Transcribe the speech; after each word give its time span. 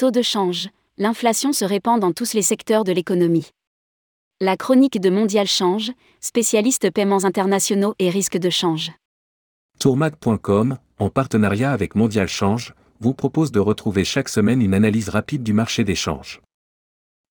Taux 0.00 0.10
de 0.10 0.22
change. 0.22 0.70
L'inflation 0.96 1.52
se 1.52 1.62
répand 1.62 2.00
dans 2.00 2.12
tous 2.12 2.32
les 2.32 2.40
secteurs 2.40 2.84
de 2.84 2.92
l'économie. 2.92 3.50
La 4.40 4.56
chronique 4.56 4.98
de 4.98 5.10
Mondial 5.10 5.46
Change, 5.46 5.92
spécialiste 6.22 6.90
paiements 6.90 7.26
internationaux 7.26 7.94
et 7.98 8.08
risques 8.08 8.38
de 8.38 8.48
change. 8.48 8.92
Tourmac.com, 9.78 10.78
en 10.98 11.10
partenariat 11.10 11.70
avec 11.70 11.96
Mondial 11.96 12.28
Change, 12.28 12.74
vous 13.00 13.12
propose 13.12 13.52
de 13.52 13.60
retrouver 13.60 14.04
chaque 14.04 14.30
semaine 14.30 14.62
une 14.62 14.72
analyse 14.72 15.10
rapide 15.10 15.42
du 15.42 15.52
marché 15.52 15.84
des 15.84 15.96
changes. 15.96 16.40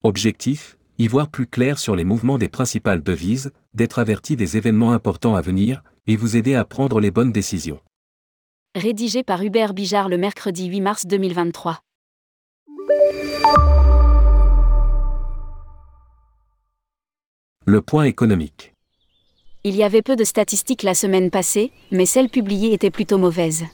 Objectif 0.04 0.78
y 1.00 1.08
voir 1.08 1.30
plus 1.30 1.48
clair 1.48 1.80
sur 1.80 1.96
les 1.96 2.04
mouvements 2.04 2.38
des 2.38 2.50
principales 2.50 3.02
devises, 3.02 3.52
d'être 3.74 3.98
averti 3.98 4.36
des 4.36 4.58
événements 4.58 4.92
importants 4.92 5.36
à 5.36 5.42
venir, 5.42 5.82
et 6.06 6.16
vous 6.16 6.36
aider 6.36 6.54
à 6.54 6.66
prendre 6.66 7.00
les 7.00 7.10
bonnes 7.10 7.32
décisions. 7.32 7.80
Rédigé 8.76 9.24
par 9.24 9.42
Hubert 9.42 9.74
Bijard 9.74 10.08
le 10.08 10.20
mercredi 10.20 10.68
8 10.68 10.82
mars 10.82 11.08
2023. 11.08 11.80
Le 17.66 17.82
point 17.82 18.06
économique. 18.06 18.74
Il 19.64 19.76
y 19.76 19.84
avait 19.84 20.02
peu 20.02 20.16
de 20.16 20.24
statistiques 20.24 20.82
la 20.82 20.96
semaine 20.96 21.30
passée, 21.30 21.72
mais 21.92 22.08
celles 22.08 22.30
publiées 22.30 22.74
étaient 22.74 22.90
plutôt 22.90 23.20
mauvaises. 23.20 23.66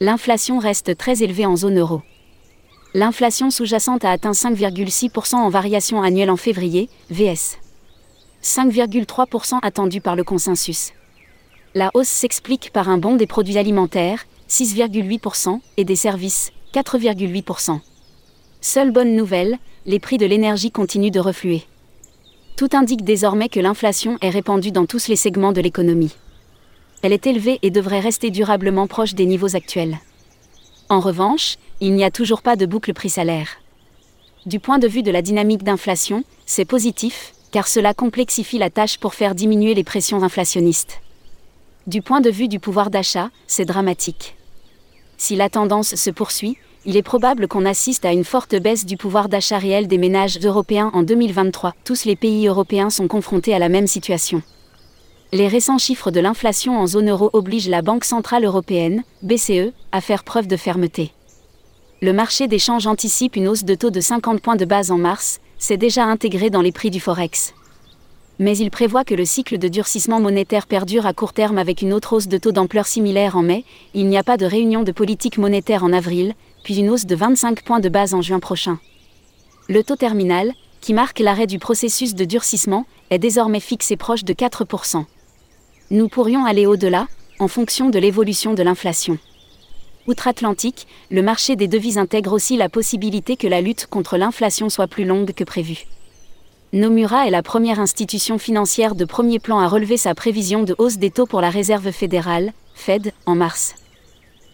L'inflation 0.00 0.58
reste 0.58 0.96
très 0.96 1.22
élevée 1.22 1.46
en 1.46 1.54
zone 1.54 1.78
euro. 1.78 2.02
L'inflation 2.92 3.50
sous-jacente 3.50 4.04
a 4.04 4.10
atteint 4.10 4.32
5,6% 4.32 5.36
en 5.36 5.48
variation 5.48 6.02
annuelle 6.02 6.30
en 6.30 6.36
février, 6.36 6.88
VS. 7.10 7.58
5,3% 8.42 9.60
attendu 9.62 10.00
par 10.00 10.16
le 10.16 10.24
consensus. 10.24 10.92
La 11.74 11.90
hausse 11.94 12.08
s'explique 12.08 12.72
par 12.72 12.88
un 12.88 12.98
bond 12.98 13.14
des 13.14 13.28
produits 13.28 13.58
alimentaires, 13.58 14.26
6,8%, 14.48 15.60
et 15.76 15.84
des 15.84 15.96
services, 15.96 16.50
4,8%. 16.72 17.80
Seule 18.66 18.92
bonne 18.92 19.14
nouvelle, 19.14 19.58
les 19.84 19.98
prix 19.98 20.16
de 20.16 20.24
l'énergie 20.24 20.70
continuent 20.70 21.10
de 21.10 21.20
refluer. 21.20 21.64
Tout 22.56 22.70
indique 22.72 23.04
désormais 23.04 23.50
que 23.50 23.60
l'inflation 23.60 24.16
est 24.22 24.30
répandue 24.30 24.72
dans 24.72 24.86
tous 24.86 25.08
les 25.08 25.16
segments 25.16 25.52
de 25.52 25.60
l'économie. 25.60 26.14
Elle 27.02 27.12
est 27.12 27.26
élevée 27.26 27.58
et 27.60 27.70
devrait 27.70 28.00
rester 28.00 28.30
durablement 28.30 28.86
proche 28.86 29.12
des 29.12 29.26
niveaux 29.26 29.54
actuels. 29.54 29.98
En 30.88 31.00
revanche, 31.00 31.56
il 31.82 31.92
n'y 31.92 32.04
a 32.04 32.10
toujours 32.10 32.40
pas 32.40 32.56
de 32.56 32.64
boucle 32.64 32.94
prix-salaire. 32.94 33.48
Du 34.46 34.60
point 34.60 34.78
de 34.78 34.88
vue 34.88 35.02
de 35.02 35.10
la 35.10 35.20
dynamique 35.20 35.62
d'inflation, 35.62 36.24
c'est 36.46 36.64
positif, 36.64 37.34
car 37.50 37.68
cela 37.68 37.92
complexifie 37.92 38.56
la 38.56 38.70
tâche 38.70 38.96
pour 38.96 39.12
faire 39.12 39.34
diminuer 39.34 39.74
les 39.74 39.84
pressions 39.84 40.22
inflationnistes. 40.22 41.02
Du 41.86 42.00
point 42.00 42.22
de 42.22 42.30
vue 42.30 42.48
du 42.48 42.60
pouvoir 42.60 42.88
d'achat, 42.88 43.28
c'est 43.46 43.66
dramatique. 43.66 44.36
Si 45.18 45.36
la 45.36 45.50
tendance 45.50 45.96
se 45.96 46.10
poursuit, 46.10 46.56
il 46.86 46.96
est 46.96 47.02
probable 47.02 47.48
qu'on 47.48 47.64
assiste 47.64 48.04
à 48.04 48.12
une 48.12 48.24
forte 48.24 48.54
baisse 48.56 48.84
du 48.84 48.96
pouvoir 48.96 49.28
d'achat 49.28 49.58
réel 49.58 49.86
des 49.86 49.98
ménages 49.98 50.38
européens 50.42 50.90
en 50.92 51.02
2023. 51.02 51.74
Tous 51.84 52.04
les 52.04 52.16
pays 52.16 52.46
européens 52.46 52.90
sont 52.90 53.08
confrontés 53.08 53.54
à 53.54 53.58
la 53.58 53.68
même 53.68 53.86
situation. 53.86 54.42
Les 55.32 55.48
récents 55.48 55.78
chiffres 55.78 56.10
de 56.10 56.20
l'inflation 56.20 56.78
en 56.78 56.86
zone 56.86 57.10
euro 57.10 57.30
obligent 57.32 57.68
la 57.68 57.82
Banque 57.82 58.04
centrale 58.04 58.44
européenne, 58.44 59.02
BCE, 59.22 59.72
à 59.92 60.00
faire 60.00 60.24
preuve 60.24 60.46
de 60.46 60.56
fermeté. 60.56 61.12
Le 62.02 62.12
marché 62.12 62.48
des 62.48 62.58
changes 62.58 62.86
anticipe 62.86 63.36
une 63.36 63.48
hausse 63.48 63.64
de 63.64 63.74
taux 63.74 63.90
de 63.90 64.00
50 64.00 64.40
points 64.40 64.56
de 64.56 64.66
base 64.66 64.90
en 64.90 64.98
mars, 64.98 65.40
c'est 65.58 65.78
déjà 65.78 66.04
intégré 66.04 66.50
dans 66.50 66.60
les 66.60 66.72
prix 66.72 66.90
du 66.90 67.00
Forex 67.00 67.54
mais 68.38 68.56
il 68.58 68.70
prévoit 68.70 69.04
que 69.04 69.14
le 69.14 69.24
cycle 69.24 69.58
de 69.58 69.68
durcissement 69.68 70.20
monétaire 70.20 70.66
perdure 70.66 71.06
à 71.06 71.12
court 71.12 71.32
terme 71.32 71.58
avec 71.58 71.82
une 71.82 71.92
autre 71.92 72.14
hausse 72.14 72.28
de 72.28 72.38
taux 72.38 72.52
d'ampleur 72.52 72.86
similaire 72.86 73.36
en 73.36 73.42
mai, 73.42 73.64
il 73.94 74.08
n'y 74.08 74.18
a 74.18 74.24
pas 74.24 74.36
de 74.36 74.46
réunion 74.46 74.82
de 74.82 74.92
politique 74.92 75.38
monétaire 75.38 75.84
en 75.84 75.92
avril, 75.92 76.34
puis 76.64 76.78
une 76.78 76.90
hausse 76.90 77.06
de 77.06 77.14
25 77.14 77.62
points 77.62 77.78
de 77.78 77.88
base 77.88 78.14
en 78.14 78.22
juin 78.22 78.40
prochain. 78.40 78.80
Le 79.68 79.84
taux 79.84 79.96
terminal, 79.96 80.52
qui 80.80 80.92
marque 80.92 81.20
l'arrêt 81.20 81.46
du 81.46 81.60
processus 81.60 82.14
de 82.14 82.24
durcissement, 82.24 82.86
est 83.10 83.18
désormais 83.18 83.60
fixé 83.60 83.96
proche 83.96 84.24
de 84.24 84.32
4%. 84.32 85.04
Nous 85.90 86.08
pourrions 86.08 86.44
aller 86.44 86.66
au-delà, 86.66 87.06
en 87.38 87.46
fonction 87.46 87.90
de 87.90 87.98
l'évolution 87.98 88.54
de 88.54 88.62
l'inflation. 88.62 89.18
Outre-Atlantique, 90.06 90.86
le 91.10 91.22
marché 91.22 91.56
des 91.56 91.68
devises 91.68 91.98
intègre 91.98 92.32
aussi 92.32 92.56
la 92.56 92.68
possibilité 92.68 93.36
que 93.36 93.46
la 93.46 93.60
lutte 93.60 93.86
contre 93.86 94.16
l'inflation 94.16 94.68
soit 94.68 94.86
plus 94.88 95.04
longue 95.04 95.32
que 95.32 95.44
prévu. 95.44 95.84
Nomura 96.72 97.26
est 97.26 97.30
la 97.30 97.42
première 97.42 97.78
institution 97.78 98.36
financière 98.36 98.94
de 98.94 99.04
premier 99.04 99.38
plan 99.38 99.60
à 99.60 99.68
relever 99.68 99.96
sa 99.96 100.14
prévision 100.14 100.64
de 100.64 100.74
hausse 100.76 100.98
des 100.98 101.10
taux 101.10 101.26
pour 101.26 101.40
la 101.40 101.50
Réserve 101.50 101.90
fédérale, 101.92 102.52
Fed, 102.74 103.12
en 103.26 103.36
mars. 103.36 103.74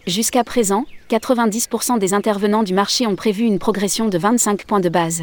Jusqu'à 0.07 0.43
présent, 0.43 0.85
90% 1.11 1.99
des 1.99 2.15
intervenants 2.15 2.63
du 2.63 2.73
marché 2.73 3.05
ont 3.05 3.15
prévu 3.15 3.43
une 3.43 3.59
progression 3.59 4.07
de 4.07 4.17
25 4.17 4.65
points 4.65 4.79
de 4.79 4.89
base. 4.89 5.21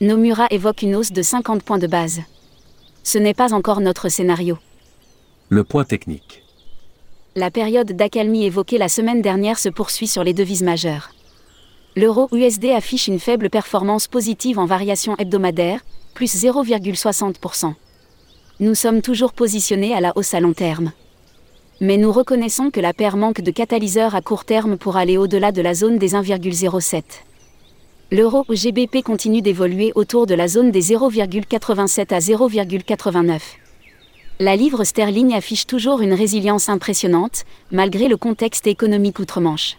Nomura 0.00 0.46
évoque 0.50 0.82
une 0.82 0.94
hausse 0.94 1.10
de 1.10 1.22
50 1.22 1.64
points 1.64 1.78
de 1.78 1.88
base. 1.88 2.20
Ce 3.02 3.18
n'est 3.18 3.34
pas 3.34 3.52
encore 3.52 3.80
notre 3.80 4.08
scénario. 4.08 4.58
Le 5.48 5.64
point 5.64 5.84
technique. 5.84 6.44
La 7.34 7.50
période 7.50 7.90
d'accalmie 7.90 8.44
évoquée 8.44 8.78
la 8.78 8.88
semaine 8.88 9.22
dernière 9.22 9.58
se 9.58 9.68
poursuit 9.68 10.06
sur 10.06 10.22
les 10.22 10.34
devises 10.34 10.62
majeures. 10.62 11.10
L'euro 11.96 12.28
USD 12.32 12.66
affiche 12.66 13.08
une 13.08 13.18
faible 13.18 13.50
performance 13.50 14.06
positive 14.06 14.60
en 14.60 14.66
variation 14.66 15.16
hebdomadaire, 15.16 15.80
plus 16.14 16.32
0,60%. 16.32 17.74
Nous 18.60 18.74
sommes 18.76 19.02
toujours 19.02 19.32
positionnés 19.32 19.94
à 19.94 20.00
la 20.00 20.12
hausse 20.16 20.34
à 20.34 20.40
long 20.40 20.52
terme. 20.52 20.92
Mais 21.82 21.96
nous 21.96 22.12
reconnaissons 22.12 22.70
que 22.70 22.78
la 22.78 22.92
paire 22.92 23.16
manque 23.16 23.40
de 23.40 23.50
catalyseurs 23.50 24.14
à 24.14 24.20
court 24.20 24.44
terme 24.44 24.76
pour 24.76 24.98
aller 24.98 25.16
au-delà 25.16 25.50
de 25.50 25.62
la 25.62 25.72
zone 25.72 25.96
des 25.96 26.12
1,07. 26.12 27.02
L'euro 28.10 28.44
GBP 28.50 29.02
continue 29.02 29.40
d'évoluer 29.40 29.92
autour 29.94 30.26
de 30.26 30.34
la 30.34 30.46
zone 30.46 30.72
des 30.72 30.82
0,87 30.82 32.12
à 32.12 32.18
0,89. 32.18 33.40
La 34.40 34.56
livre 34.56 34.84
sterling 34.84 35.32
affiche 35.32 35.66
toujours 35.66 36.02
une 36.02 36.12
résilience 36.12 36.68
impressionnante, 36.68 37.44
malgré 37.70 38.08
le 38.08 38.18
contexte 38.18 38.66
économique 38.66 39.18
outre-Manche 39.18 39.76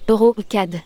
Euro 0.08 0.34
CAD. 0.48 0.82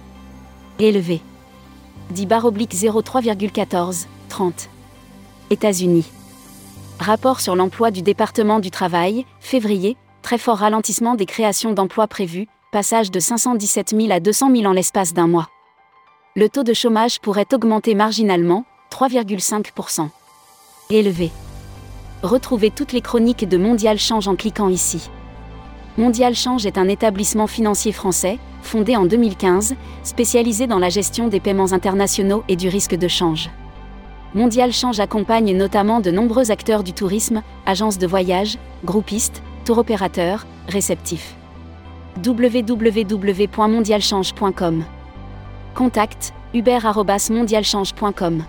Élevé. 0.78 1.20
10 2.10 2.26
03,14 2.26 4.06
30. 4.28 4.68
États-Unis. 5.50 6.10
Rapport 6.98 7.40
sur 7.40 7.56
l'emploi 7.56 7.90
du 7.90 8.02
département 8.02 8.60
du 8.60 8.70
travail, 8.70 9.26
février, 9.40 9.96
très 10.22 10.38
fort 10.38 10.58
ralentissement 10.58 11.14
des 11.14 11.26
créations 11.26 11.72
d'emplois 11.72 12.06
prévues, 12.06 12.46
passage 12.72 13.10
de 13.10 13.20
517 13.20 13.94
000 13.94 14.10
à 14.10 14.20
200 14.20 14.50
000 14.56 14.64
en 14.64 14.72
l'espace 14.72 15.12
d'un 15.12 15.26
mois. 15.26 15.48
Le 16.34 16.48
taux 16.48 16.62
de 16.62 16.72
chômage 16.72 17.20
pourrait 17.20 17.52
augmenter 17.52 17.94
marginalement, 17.94 18.64
3,5%. 18.90 20.08
Élevé. 20.88 21.30
Retrouvez 22.22 22.70
toutes 22.70 22.92
les 22.92 23.02
chroniques 23.02 23.46
de 23.46 23.58
Mondial 23.58 23.98
Change 23.98 24.28
en 24.28 24.36
cliquant 24.36 24.70
ici. 24.70 25.10
Mondial 25.98 26.34
Change 26.34 26.64
est 26.64 26.78
un 26.78 26.88
établissement 26.88 27.46
financier 27.46 27.92
français, 27.92 28.38
fondé 28.62 28.96
en 28.96 29.04
2015, 29.04 29.74
spécialisé 30.04 30.66
dans 30.66 30.78
la 30.78 30.88
gestion 30.88 31.28
des 31.28 31.40
paiements 31.40 31.72
internationaux 31.72 32.44
et 32.48 32.56
du 32.56 32.68
risque 32.68 32.94
de 32.94 33.08
change. 33.08 33.50
Mondial 34.34 34.72
Change 34.72 35.00
accompagne 35.00 35.54
notamment 35.54 36.00
de 36.00 36.10
nombreux 36.10 36.50
acteurs 36.50 36.82
du 36.82 36.94
tourisme, 36.94 37.42
agences 37.66 37.98
de 37.98 38.06
voyage, 38.06 38.56
groupistes, 38.84 39.42
tour 39.64 39.78
opérateurs, 39.78 40.46
réceptifs. 40.68 41.34
www.mondialchange.com 42.24 44.84
Contact 45.74 46.32
hubert.mondialchange.com 46.54 48.44